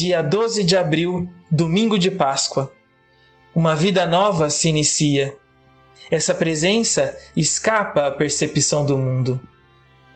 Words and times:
dia 0.00 0.22
12 0.22 0.64
de 0.64 0.78
abril, 0.78 1.30
domingo 1.50 1.98
de 1.98 2.10
Páscoa. 2.10 2.72
Uma 3.54 3.76
vida 3.76 4.06
nova 4.06 4.48
se 4.48 4.66
inicia. 4.66 5.36
Essa 6.10 6.34
presença 6.34 7.14
escapa 7.36 8.06
à 8.06 8.10
percepção 8.10 8.86
do 8.86 8.96
mundo. 8.96 9.38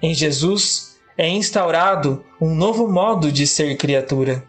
Em 0.00 0.14
Jesus 0.14 0.98
é 1.18 1.28
instaurado 1.28 2.24
um 2.40 2.54
novo 2.54 2.88
modo 2.88 3.30
de 3.30 3.46
ser 3.46 3.76
criatura. 3.76 4.42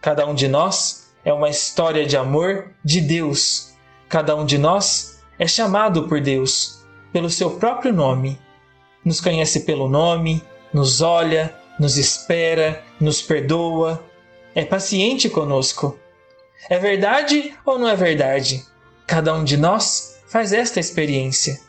Cada 0.00 0.26
um 0.26 0.34
de 0.34 0.48
nós 0.48 1.12
é 1.24 1.32
uma 1.32 1.48
história 1.48 2.04
de 2.04 2.16
amor 2.16 2.72
de 2.84 3.00
Deus. 3.00 3.72
Cada 4.08 4.34
um 4.34 4.44
de 4.44 4.58
nós 4.58 5.22
é 5.38 5.46
chamado 5.46 6.08
por 6.08 6.20
Deus, 6.20 6.84
pelo 7.12 7.30
seu 7.30 7.52
próprio 7.52 7.92
nome. 7.92 8.36
Nos 9.04 9.20
conhece 9.20 9.60
pelo 9.60 9.88
nome, 9.88 10.42
nos 10.74 11.00
olha, 11.02 11.54
nos 11.78 11.96
espera, 11.96 12.82
nos 13.00 13.22
perdoa, 13.22 14.04
é 14.56 14.64
paciente 14.64 15.28
conosco. 15.28 15.98
É 16.70 16.78
verdade 16.78 17.52
ou 17.66 17.78
não 17.78 17.86
é 17.86 17.94
verdade? 17.94 18.64
Cada 19.06 19.34
um 19.34 19.44
de 19.44 19.58
nós 19.58 20.18
faz 20.26 20.50
esta 20.50 20.80
experiência. 20.80 21.60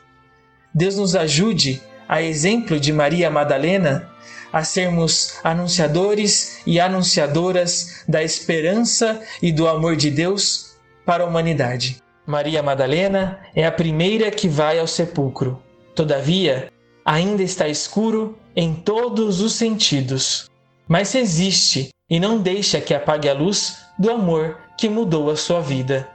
Deus 0.73 0.95
nos 0.95 1.13
ajude, 1.13 1.81
a 2.07 2.21
exemplo 2.21 2.79
de 2.79 2.93
Maria 2.93 3.29
Madalena, 3.29 4.09
a 4.53 4.63
sermos 4.63 5.37
anunciadores 5.43 6.61
e 6.65 6.79
anunciadoras 6.79 8.05
da 8.07 8.23
esperança 8.23 9.21
e 9.41 9.51
do 9.51 9.67
amor 9.67 9.97
de 9.97 10.09
Deus 10.09 10.77
para 11.05 11.25
a 11.25 11.27
humanidade. 11.27 12.01
Maria 12.25 12.63
Madalena 12.63 13.41
é 13.53 13.65
a 13.65 13.71
primeira 13.71 14.31
que 14.31 14.47
vai 14.47 14.79
ao 14.79 14.87
sepulcro. 14.87 15.61
Todavia, 15.93 16.71
ainda 17.03 17.43
está 17.43 17.67
escuro 17.67 18.37
em 18.55 18.73
todos 18.73 19.41
os 19.41 19.53
sentidos, 19.53 20.49
mas 20.87 21.11
resiste 21.11 21.89
e 22.09 22.19
não 22.19 22.39
deixa 22.39 22.79
que 22.79 22.93
apague 22.93 23.29
a 23.29 23.33
luz 23.33 23.85
do 23.97 24.09
amor 24.09 24.59
que 24.77 24.87
mudou 24.87 25.29
a 25.29 25.35
sua 25.35 25.61
vida. 25.61 26.09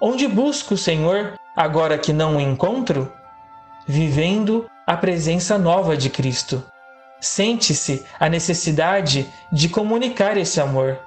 Onde 0.00 0.26
busco 0.26 0.74
o 0.74 0.78
Senhor 0.78 1.34
agora 1.54 1.98
que 1.98 2.12
não 2.12 2.36
o 2.36 2.40
encontro? 2.40 3.12
Vivendo 3.86 4.66
a 4.86 4.96
presença 4.96 5.58
nova 5.58 5.96
de 5.96 6.08
Cristo. 6.08 6.64
Sente-se 7.20 8.04
a 8.18 8.28
necessidade 8.28 9.30
de 9.52 9.68
comunicar 9.68 10.38
esse 10.38 10.60
amor, 10.60 10.98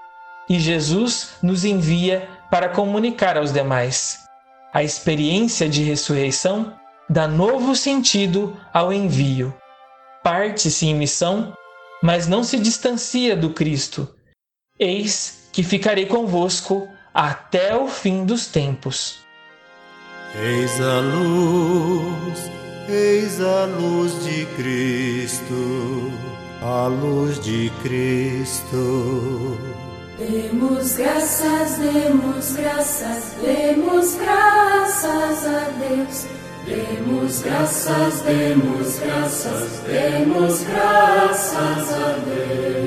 e 0.47 0.59
Jesus 0.59 1.31
nos 1.41 1.65
envia 1.65 2.29
para 2.51 2.69
comunicar 2.69 3.35
aos 3.35 3.51
demais. 3.51 4.27
A 4.71 4.83
experiência 4.83 5.67
de 5.67 5.83
ressurreição 5.83 6.73
dá 7.09 7.27
novo 7.27 7.75
sentido 7.75 8.55
ao 8.71 8.93
envio. 8.93 9.53
Parte-se 10.21 10.87
em 10.87 10.95
missão, 10.95 11.53
mas 12.03 12.27
não 12.27 12.43
se 12.43 12.59
distancia 12.59 13.33
do 13.33 13.51
Cristo. 13.51 14.13
Eis 14.77 15.47
que 15.53 15.63
ficarei 15.63 16.05
convosco 16.05 16.85
até 17.13 17.73
o 17.77 17.87
fim 17.87 18.25
dos 18.25 18.45
tempos. 18.47 19.19
Eis 20.35 20.81
a 20.81 20.99
luz, 20.99 22.51
eis 22.89 23.39
a 23.39 23.65
luz 23.65 24.21
de 24.21 24.45
Cristo, 24.57 26.11
a 26.61 26.87
luz 26.87 27.39
de 27.39 27.71
Cristo. 27.81 29.57
Demos 30.19 30.97
graças, 30.97 31.77
demos 31.77 32.51
graças, 32.53 33.33
demos 33.41 34.15
graças 34.15 35.45
a 35.45 35.69
Deus. 35.79 36.42
Demos 36.65 37.41
graças, 37.41 38.21
demos 38.21 38.99
graças, 38.99 39.81
demos 39.85 40.63
graças 40.63 41.93
a 41.93 42.17
Deus. 42.25 42.82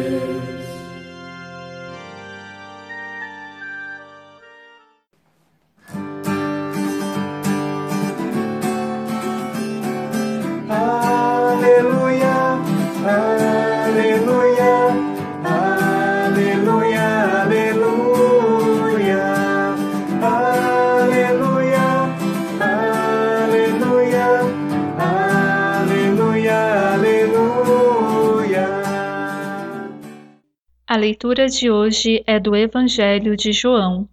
A 30.96 30.98
leitura 30.98 31.46
de 31.46 31.70
hoje 31.70 32.24
é 32.26 32.40
do 32.40 32.56
Evangelho 32.56 33.36
de 33.36 33.52
João. 33.52 34.08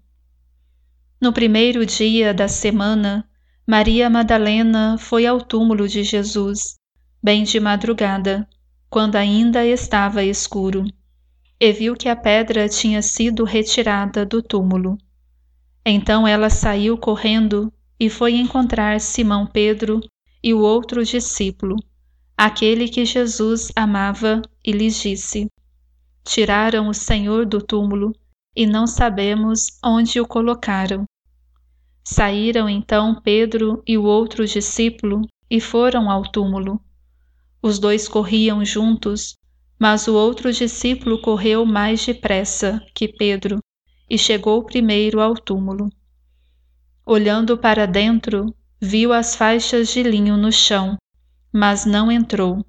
No 1.21 1.31
primeiro 1.31 1.85
dia 1.85 2.33
da 2.33 2.49
semana, 2.49 3.25
Maria 3.65 4.09
Madalena 4.09 4.97
foi 4.97 5.25
ao 5.25 5.39
túmulo 5.39 5.87
de 5.87 6.03
Jesus, 6.03 6.77
bem 7.23 7.43
de 7.43 7.57
madrugada, 7.57 8.45
quando 8.89 9.15
ainda 9.15 9.65
estava 9.65 10.25
escuro, 10.25 10.83
e 11.57 11.71
viu 11.71 11.95
que 11.95 12.09
a 12.09 12.17
pedra 12.17 12.67
tinha 12.67 13.01
sido 13.01 13.45
retirada 13.45 14.25
do 14.25 14.41
túmulo. 14.41 14.97
Então 15.85 16.27
ela 16.27 16.49
saiu 16.49 16.97
correndo 16.97 17.71
e 17.97 18.09
foi 18.09 18.33
encontrar 18.33 18.99
Simão 18.99 19.47
Pedro 19.47 20.01
e 20.43 20.53
o 20.53 20.59
outro 20.59 21.01
discípulo, 21.05 21.77
aquele 22.37 22.89
que 22.89 23.05
Jesus 23.05 23.71
amava, 23.73 24.41
e 24.65 24.73
lhes 24.73 25.01
disse: 25.01 25.47
Tiraram 26.23 26.87
o 26.87 26.93
Senhor 26.93 27.45
do 27.45 27.61
túmulo 27.61 28.13
e 28.55 28.65
não 28.65 28.87
sabemos 28.87 29.77
onde 29.83 30.21
o 30.21 30.27
colocaram. 30.27 31.05
Saíram 32.05 32.69
então 32.69 33.21
Pedro 33.21 33.83
e 33.85 33.97
o 33.97 34.03
outro 34.03 34.45
discípulo 34.45 35.21
e 35.49 35.59
foram 35.59 36.09
ao 36.09 36.23
túmulo. 36.23 36.79
Os 37.61 37.77
dois 37.77 38.07
corriam 38.07 38.63
juntos, 38.63 39.35
mas 39.79 40.07
o 40.07 40.13
outro 40.13 40.51
discípulo 40.51 41.21
correu 41.21 41.65
mais 41.65 42.05
depressa 42.05 42.81
que 42.93 43.07
Pedro 43.07 43.59
e 44.09 44.17
chegou 44.17 44.63
primeiro 44.63 45.19
ao 45.19 45.33
túmulo. 45.33 45.89
Olhando 47.05 47.57
para 47.57 47.85
dentro, 47.85 48.53
viu 48.81 49.11
as 49.11 49.35
faixas 49.35 49.89
de 49.89 50.03
linho 50.03 50.37
no 50.37 50.51
chão, 50.51 50.97
mas 51.51 51.85
não 51.85 52.11
entrou. 52.11 52.65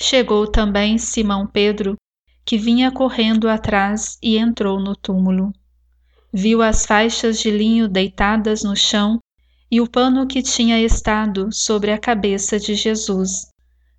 Chegou 0.00 0.46
também 0.46 0.96
Simão 0.98 1.46
Pedro 1.46 1.96
que 2.44 2.58
vinha 2.58 2.90
correndo 2.90 3.48
atrás 3.48 4.18
e 4.22 4.36
entrou 4.36 4.80
no 4.80 4.96
túmulo. 4.96 5.52
Viu 6.32 6.62
as 6.62 6.86
faixas 6.86 7.38
de 7.40 7.50
linho 7.50 7.88
deitadas 7.88 8.62
no 8.62 8.74
chão 8.74 9.20
e 9.70 9.80
o 9.80 9.88
pano 9.88 10.26
que 10.26 10.42
tinha 10.42 10.80
estado 10.80 11.48
sobre 11.52 11.92
a 11.92 11.98
cabeça 11.98 12.58
de 12.58 12.74
Jesus, 12.74 13.46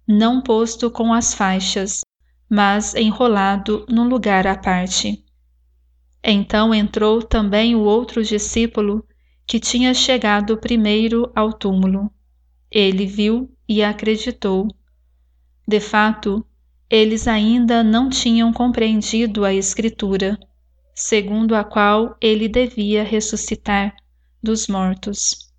não 0.08 0.42
posto 0.42 0.92
com 0.92 1.14
as 1.14 1.34
faixas, 1.34 2.02
mas 2.50 2.94
enrolado 2.94 3.86
num 3.90 4.08
lugar 4.08 4.46
à 4.46 4.56
parte. 4.56 5.24
Então 6.24 6.74
entrou 6.74 7.22
também 7.22 7.76
o 7.76 7.82
outro 7.82 8.24
discípulo 8.24 9.06
que 9.46 9.60
tinha 9.60 9.94
chegado 9.94 10.58
primeiro 10.58 11.32
ao 11.36 11.52
túmulo. 11.52 12.12
Ele 12.72 13.06
viu 13.06 13.52
e 13.68 13.84
acreditou. 13.84 14.68
De 15.68 15.80
fato, 15.80 16.46
eles 16.94 17.28
ainda 17.28 17.84
não 17.84 18.08
tinham 18.08 18.54
compreendido 18.54 19.44
a 19.44 19.52
Escritura, 19.52 20.38
segundo 20.94 21.56
a 21.56 21.64
qual 21.64 22.16
ele 22.22 22.48
devia 22.48 23.04
ressuscitar 23.04 23.96
dos 24.44 24.68
mortos. 24.68 25.52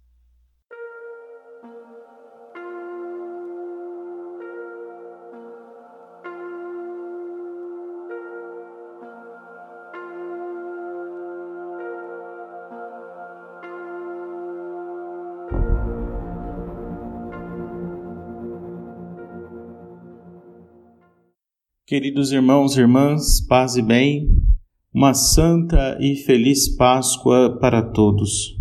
Queridos 21.87 22.33
irmãos 22.33 22.79
e 22.79 22.81
irmãs, 22.81 23.47
paz 23.47 23.77
e 23.77 23.83
bem, 23.83 24.27
uma 24.91 25.13
santa 25.13 25.99
e 26.01 26.17
feliz 26.17 26.75
Páscoa 26.75 27.59
para 27.61 27.83
todos. 27.83 28.57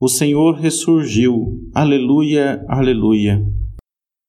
O 0.00 0.06
Senhor 0.06 0.54
ressurgiu, 0.54 1.60
aleluia, 1.74 2.64
aleluia. 2.68 3.44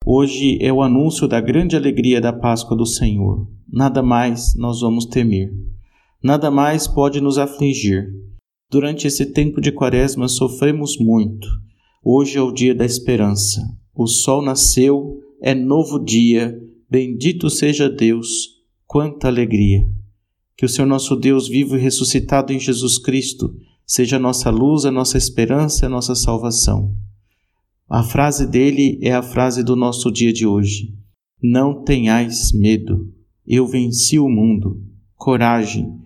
Hoje 0.03 0.57
é 0.59 0.73
o 0.73 0.81
anúncio 0.81 1.27
da 1.27 1.39
grande 1.39 1.75
alegria 1.75 2.19
da 2.19 2.33
Páscoa 2.33 2.75
do 2.75 2.87
Senhor. 2.87 3.47
Nada 3.71 4.01
mais 4.01 4.55
nós 4.57 4.81
vamos 4.81 5.05
temer, 5.05 5.53
nada 6.23 6.49
mais 6.49 6.87
pode 6.87 7.21
nos 7.21 7.37
afligir. 7.37 8.07
Durante 8.67 9.05
esse 9.05 9.27
tempo 9.27 9.61
de 9.61 9.71
quaresma 9.71 10.27
sofremos 10.27 10.97
muito. 10.97 11.47
Hoje 12.03 12.39
é 12.39 12.41
o 12.41 12.51
dia 12.51 12.73
da 12.73 12.83
esperança. 12.83 13.61
O 13.93 14.07
sol 14.07 14.41
nasceu, 14.41 15.19
é 15.39 15.53
novo 15.53 16.03
dia 16.03 16.59
Bendito 16.93 17.49
seja 17.49 17.89
Deus, 17.89 18.49
quanta 18.85 19.27
alegria! 19.27 19.83
Que 20.55 20.63
o 20.63 20.69
Senhor 20.69 20.87
nosso 20.87 21.15
Deus, 21.15 21.47
vivo 21.47 21.75
e 21.75 21.79
ressuscitado 21.79 22.53
em 22.53 22.59
Jesus 22.59 22.99
Cristo, 22.99 23.59
seja 23.83 24.17
a 24.17 24.19
nossa 24.19 24.51
luz, 24.51 24.85
a 24.85 24.91
nossa 24.91 25.17
esperança, 25.17 25.87
a 25.87 25.89
nossa 25.89 26.13
salvação. 26.13 26.95
A 27.89 28.03
frase 28.03 28.45
dele 28.45 28.99
é 29.01 29.11
a 29.11 29.23
frase 29.23 29.63
do 29.63 29.75
nosso 29.75 30.11
dia 30.11 30.31
de 30.31 30.45
hoje. 30.45 30.93
Não 31.41 31.83
tenhais 31.83 32.51
medo, 32.51 33.11
eu 33.47 33.65
venci 33.65 34.19
o 34.19 34.29
mundo. 34.29 34.79
Coragem. 35.15 35.99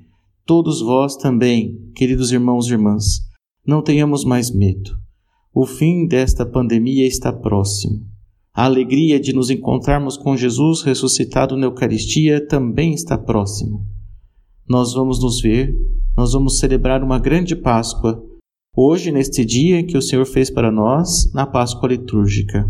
Todos 0.45 0.79
vós 0.79 1.17
também, 1.17 1.91
queridos 1.95 2.31
irmãos 2.31 2.69
e 2.69 2.71
irmãs, 2.71 3.19
não 3.65 3.81
tenhamos 3.81 4.23
mais 4.23 4.49
medo. 4.49 4.97
O 5.53 5.65
fim 5.65 6.07
desta 6.07 6.45
pandemia 6.45 7.05
está 7.05 7.33
próximo. 7.33 8.07
A 8.57 8.65
alegria 8.65 9.19
de 9.19 9.31
nos 9.31 9.51
encontrarmos 9.51 10.18
com 10.18 10.36
Jesus 10.36 10.81
ressuscitado 10.81 11.56
na 11.56 11.68
Eucaristia 11.68 12.45
também 12.45 12.94
está 12.94 13.18
próximo 13.18 13.86
nós 14.68 14.94
vamos 14.94 15.21
nos 15.21 15.39
ver, 15.39 15.74
nós 16.15 16.33
vamos 16.33 16.59
celebrar 16.59 17.01
uma 17.01 17.18
grande 17.18 17.56
Páscoa, 17.56 18.21
hoje, 18.75 19.12
neste 19.12 19.45
dia 19.45 19.83
que 19.83 19.98
o 19.98 20.01
Senhor 20.01 20.25
fez 20.25 20.50
para 20.50 20.69
nós, 20.69 21.31
na 21.33 21.45
Páscoa 21.45 21.88
litúrgica. 21.88 22.69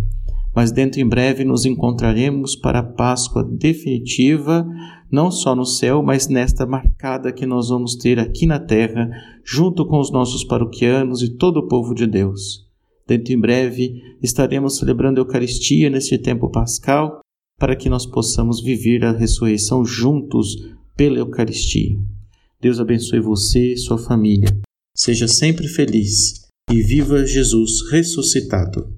Mas 0.56 0.72
dentro 0.72 1.00
em 1.00 1.08
breve 1.08 1.44
nos 1.44 1.66
encontraremos 1.66 2.56
para 2.56 2.80
a 2.80 2.84
Páscoa 2.84 3.44
definitiva, 3.44 4.66
não 5.12 5.32
só 5.32 5.56
no 5.56 5.66
céu, 5.66 6.04
mas 6.04 6.28
nesta 6.28 6.66
marcada 6.66 7.32
que 7.32 7.46
nós 7.46 7.70
vamos 7.70 7.96
ter 7.96 8.20
aqui 8.20 8.46
na 8.46 8.60
terra, 8.60 9.10
junto 9.44 9.86
com 9.88 10.00
os 10.00 10.12
nossos 10.12 10.44
paroquianos 10.44 11.22
e 11.24 11.36
todo 11.36 11.58
o 11.58 11.68
povo 11.68 11.96
de 11.96 12.06
Deus. 12.06 12.67
Dentro 13.08 13.34
em 13.34 13.40
breve 13.40 14.02
estaremos 14.22 14.78
celebrando 14.78 15.20
a 15.20 15.24
Eucaristia 15.24 15.90
neste 15.90 16.18
tempo 16.18 16.52
pascal, 16.52 17.22
para 17.58 17.76
que 17.76 17.90
nós 17.90 18.06
possamos 18.06 18.62
viver 18.62 19.06
a 19.06 19.12
ressurreição 19.12 19.86
juntos 19.86 20.56
pela 20.96 21.18
Eucaristia. 21.18 21.98
Deus 22.60 22.80
abençoe 22.80 23.20
você 23.20 23.74
e 23.74 23.78
sua 23.78 23.98
família. 23.98 24.50
Seja 24.96 25.28
sempre 25.28 25.68
feliz 25.68 26.48
e 26.70 26.82
viva 26.82 27.26
Jesus 27.26 27.90
ressuscitado. 27.92 28.97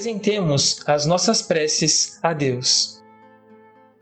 Apresentemos 0.00 0.80
as 0.86 1.04
nossas 1.04 1.42
preces 1.42 2.18
a 2.22 2.32
Deus. 2.32 3.02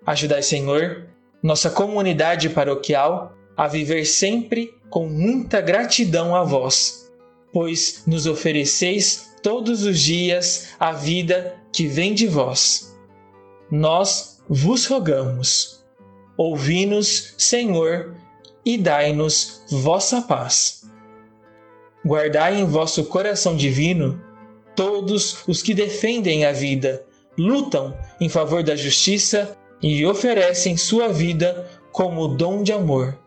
Ajudai, 0.07 0.43
Senhor, 0.43 1.09
nossa 1.43 1.71
comunidade 1.71 2.49
paroquial 2.51 3.35
a 3.57 3.67
viver 3.67 4.05
sempre 4.05 4.73
com 4.89 5.09
muita 5.09 5.61
gratidão 5.61 6.37
a 6.37 6.45
vós, 6.45 7.11
pois 7.53 8.05
nos 8.07 8.27
ofereceis 8.27 9.35
todos 9.43 9.83
os 9.83 9.99
dias 9.99 10.69
a 10.79 10.93
vida 10.93 11.57
que 11.73 11.89
vem 11.89 12.15
de 12.15 12.29
vós. 12.29 12.97
Nós 13.69 14.41
vos 14.49 14.87
rogamos. 14.87 15.85
Ouvi-nos, 16.37 17.35
Senhor, 17.37 18.15
e 18.65 18.79
dai-nos 18.79 19.65
vossa 19.69 20.23
paz. 20.23 20.89
Guardai 22.07 22.61
em 22.61 22.65
vosso 22.65 23.05
coração 23.07 23.57
divino 23.57 24.28
todos 24.79 25.39
os 25.49 25.61
que 25.61 25.75
defendem 25.75 26.45
a 26.45 26.53
vida, 26.53 27.05
lutam 27.37 27.99
em 28.21 28.29
favor 28.29 28.63
da 28.63 28.77
justiça 28.77 29.59
e 29.83 30.07
oferecem 30.07 30.77
sua 30.77 31.09
vida 31.09 31.69
como 31.91 32.29
dom 32.29 32.63
de 32.63 32.73
amor, 32.73 33.19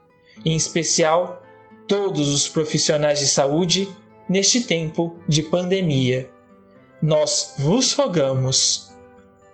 em 0.46 0.56
especial 0.56 1.44
todos 1.90 2.30
os 2.30 2.48
profissionais 2.48 3.20
de 3.20 3.28
saúde 3.28 3.90
neste 4.30 4.62
tempo 4.62 5.18
de 5.28 5.44
pandemia. 5.44 6.32
Nós 7.02 7.56
vos 7.60 7.92
rogamos. 7.92 8.94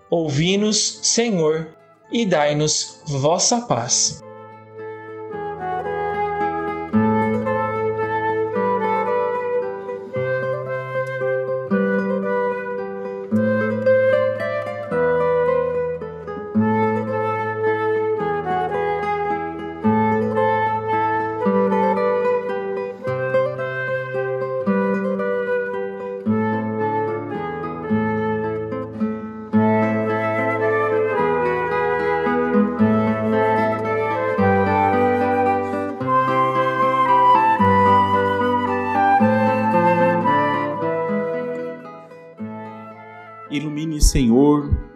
Ouvi-nos, 0.07 0.99
Senhor, 1.01 1.75
e 2.11 2.27
dai-nos 2.27 3.01
vossa 3.07 3.61
paz. 3.61 4.21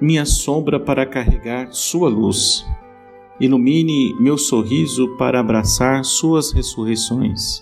Minha 0.01 0.25
sombra 0.25 0.79
para 0.79 1.05
carregar 1.05 1.71
Sua 1.71 2.09
luz. 2.09 2.65
Ilumine 3.39 4.15
meu 4.19 4.37
sorriso 4.37 5.15
para 5.17 5.39
abraçar 5.39 6.03
Suas 6.03 6.51
ressurreições. 6.51 7.61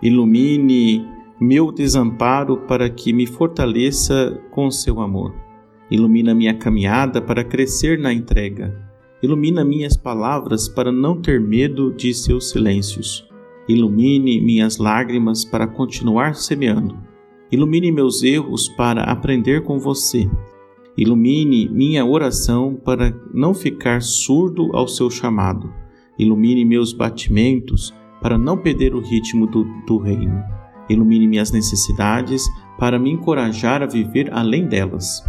Ilumine 0.00 1.04
meu 1.40 1.72
desamparo 1.72 2.58
para 2.58 2.88
que 2.88 3.12
me 3.12 3.26
fortaleça 3.26 4.40
com 4.50 4.70
seu 4.70 5.00
amor. 5.00 5.34
Ilumina 5.90 6.34
minha 6.34 6.54
caminhada 6.54 7.20
para 7.20 7.42
crescer 7.42 7.98
na 7.98 8.12
entrega. 8.12 8.76
Ilumina 9.20 9.64
minhas 9.64 9.96
palavras 9.96 10.68
para 10.68 10.92
não 10.92 11.20
ter 11.20 11.40
medo 11.40 11.92
de 11.92 12.14
seus 12.14 12.50
silêncios. 12.50 13.26
Ilumine 13.68 14.40
minhas 14.40 14.78
lágrimas 14.78 15.44
para 15.44 15.66
continuar 15.66 16.36
semeando. 16.36 16.96
Ilumine 17.50 17.90
meus 17.90 18.22
erros 18.22 18.68
para 18.68 19.02
aprender 19.04 19.62
com 19.62 19.78
você. 19.78 20.28
Ilumine 20.98 21.68
minha 21.68 22.04
oração 22.04 22.74
para 22.74 23.14
não 23.32 23.54
ficar 23.54 24.02
surdo 24.02 24.74
ao 24.76 24.88
seu 24.88 25.08
chamado. 25.08 25.72
Ilumine 26.18 26.64
meus 26.64 26.92
batimentos 26.92 27.94
para 28.20 28.36
não 28.36 28.58
perder 28.58 28.96
o 28.96 29.00
ritmo 29.00 29.46
do, 29.46 29.64
do 29.86 29.98
reino. 29.98 30.42
Ilumine 30.90 31.28
minhas 31.28 31.52
necessidades 31.52 32.48
para 32.80 32.98
me 32.98 33.12
encorajar 33.12 33.80
a 33.80 33.86
viver 33.86 34.28
além 34.32 34.66
delas. 34.66 35.22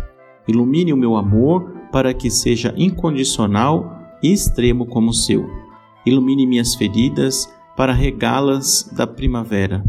Ilumine 0.47 0.91
o 0.91 0.97
meu 0.97 1.15
amor 1.15 1.71
para 1.91 2.15
que 2.15 2.31
seja 2.31 2.73
incondicional 2.75 3.95
e 4.23 4.33
extremo 4.33 4.88
como 4.88 5.11
o 5.11 5.13
seu. 5.13 5.47
Ilumine 6.03 6.47
minhas 6.47 6.73
feridas 6.73 7.47
para 7.77 7.93
regá-las 7.93 8.91
da 8.97 9.05
primavera. 9.05 9.83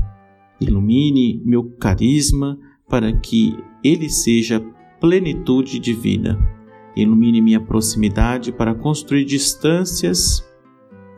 Ilumine 0.60 1.40
meu 1.42 1.64
carisma 1.78 2.58
para 2.86 3.10
que 3.14 3.56
ele 3.82 4.10
seja 4.10 4.62
plenitude 5.00 5.78
de 5.78 5.92
vida. 5.92 6.38
Ilumine 6.94 7.40
minha 7.40 7.60
proximidade 7.60 8.52
para 8.52 8.74
construir 8.74 9.24
distâncias 9.24 10.46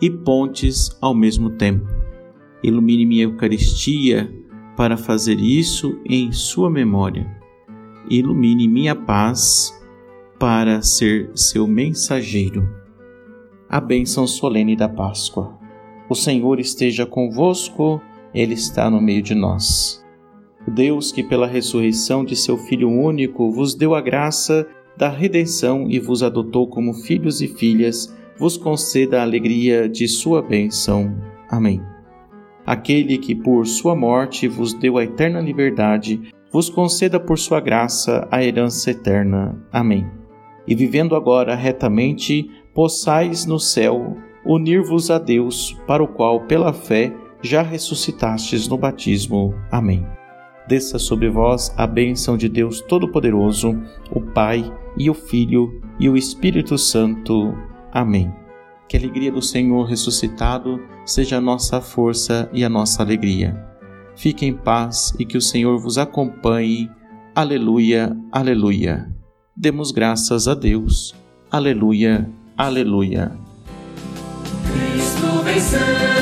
e 0.01 0.09
pontes 0.09 0.97
ao 1.01 1.15
mesmo 1.15 1.51
tempo. 1.51 1.87
Ilumine 2.62 3.05
minha 3.05 3.25
Eucaristia 3.25 4.33
para 4.77 4.97
fazer 4.97 5.41
isso 5.41 5.99
em 6.05 6.31
Sua 6.33 6.71
memória. 6.71 7.27
Ilumine 8.09 8.69
minha 8.69 8.95
paz 8.95 9.73
para 10.39 10.83
ser 10.83 11.31
seu 11.35 11.67
mensageiro. 11.67 12.69
A 13.69 13.81
bênção 13.81 14.27
solene 14.27 14.77
da 14.77 14.89
Páscoa. 14.89 15.59
O 16.09 16.15
Senhor 16.15 16.61
esteja 16.61 17.07
convosco, 17.07 18.01
Ele 18.35 18.55
está 18.55 18.91
no 18.91 19.01
meio 19.01 19.23
de 19.23 19.35
nós. 19.35 20.01
Deus 20.66 21.11
que 21.11 21.23
pela 21.23 21.47
ressurreição 21.47 22.25
de 22.25 22.37
seu 22.37 22.57
Filho 22.57 22.88
único 22.88 23.50
vos 23.50 23.75
deu 23.75 23.95
a 23.95 24.00
graça 24.00 24.66
da 24.97 25.09
redenção 25.09 25.87
e 25.88 25.99
vos 25.99 26.23
adotou 26.23 26.66
como 26.69 26.95
filhos 26.95 27.40
e 27.40 27.49
filhas, 27.49 28.14
vos 28.38 28.57
conceda 28.57 29.21
a 29.21 29.23
alegria 29.23 29.88
de 29.88 30.07
sua 30.07 30.42
bênção. 30.42 31.16
Amém. 31.49 31.81
aquele 32.64 33.19
que 33.19 33.35
por 33.35 33.66
sua 33.66 33.95
morte 33.95 34.47
vos 34.47 34.73
deu 34.73 34.97
a 34.97 35.04
eterna 35.04 35.40
liberdade, 35.40 36.21
vos 36.50 36.71
conceda 36.71 37.19
por 37.19 37.38
sua 37.38 37.61
graça 37.61 38.26
a 38.31 38.42
herança 38.42 38.90
eterna. 38.90 39.61
Amém. 39.73 40.07
E 40.66 40.75
vivendo 40.75 41.16
agora 41.16 41.54
retamente, 41.54 42.49
possais 42.73 43.45
no 43.45 43.59
céu 43.59 44.16
unir-vos 44.45 45.11
a 45.11 45.19
Deus, 45.19 45.76
para 45.87 46.02
o 46.02 46.09
qual, 46.09 46.47
pela 46.47 46.73
fé, 46.73 47.12
já 47.42 47.62
ressuscitastes 47.62 48.69
no 48.69 48.76
batismo. 48.76 49.54
Amém. 49.71 50.07
Desça 50.66 50.99
sobre 50.99 51.28
vós 51.28 51.73
a 51.76 51.87
bênção 51.87 52.37
de 52.37 52.49
Deus 52.49 52.81
Todo-Poderoso, 52.81 53.76
o 54.11 54.21
Pai 54.21 54.73
e 54.97 55.11
o 55.11 55.14
Filho 55.14 55.81
e 55.99 56.09
o 56.09 56.16
Espírito 56.16 56.78
Santo. 56.78 57.54
Amém. 57.92 58.33
Que 58.88 58.97
a 58.97 59.00
alegria 59.00 59.33
do 59.33 59.42
Senhor 59.42 59.85
ressuscitado 59.85 60.81
seja 61.04 61.38
a 61.38 61.40
nossa 61.40 61.81
força 61.81 62.49
e 62.52 62.64
a 62.64 62.69
nossa 62.69 63.02
alegria. 63.02 63.73
Fique 64.14 64.47
em 64.47 64.52
paz 64.52 65.14
e 65.19 65.25
que 65.25 65.37
o 65.37 65.42
Senhor 65.42 65.78
vos 65.78 65.99
acompanhe. 65.99 66.90
Aleluia, 67.35 68.16
aleluia. 68.31 69.11
Demos 69.57 69.90
graças 69.90 70.47
a 70.47 70.54
Deus. 70.54 71.14
Aleluia, 71.50 72.31
aleluia. 72.57 73.33
Cristo 74.64 75.42
venceu, 75.45 76.22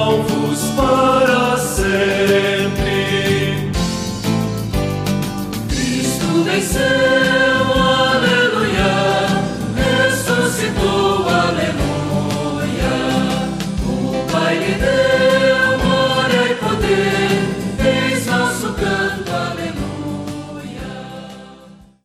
salvos 0.00 0.60
para 0.76 1.58
sempre. 1.58 2.90
Cristo 5.68 6.42
venceu. 6.44 7.29